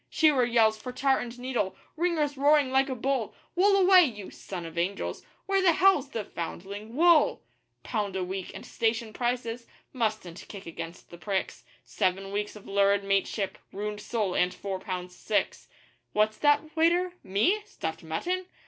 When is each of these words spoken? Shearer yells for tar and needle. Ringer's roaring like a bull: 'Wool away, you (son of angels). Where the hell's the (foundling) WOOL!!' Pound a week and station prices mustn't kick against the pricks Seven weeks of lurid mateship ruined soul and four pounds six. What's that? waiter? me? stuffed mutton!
Shearer 0.09 0.45
yells 0.45 0.77
for 0.77 0.91
tar 0.91 1.19
and 1.19 1.37
needle. 1.37 1.75
Ringer's 1.95 2.35
roaring 2.35 2.71
like 2.71 2.89
a 2.89 2.95
bull: 2.95 3.35
'Wool 3.55 3.77
away, 3.81 4.03
you 4.03 4.31
(son 4.31 4.65
of 4.65 4.75
angels). 4.75 5.23
Where 5.45 5.61
the 5.61 5.73
hell's 5.73 6.09
the 6.09 6.23
(foundling) 6.23 6.95
WOOL!!' 6.95 7.43
Pound 7.83 8.15
a 8.15 8.23
week 8.23 8.49
and 8.55 8.65
station 8.65 9.13
prices 9.13 9.67
mustn't 9.93 10.45
kick 10.47 10.65
against 10.65 11.11
the 11.11 11.19
pricks 11.19 11.65
Seven 11.85 12.31
weeks 12.31 12.55
of 12.55 12.65
lurid 12.67 13.03
mateship 13.03 13.59
ruined 13.71 14.01
soul 14.01 14.33
and 14.33 14.51
four 14.55 14.79
pounds 14.79 15.15
six. 15.15 15.67
What's 16.13 16.37
that? 16.37 16.75
waiter? 16.75 17.13
me? 17.23 17.61
stuffed 17.65 18.01
mutton! 18.01 18.47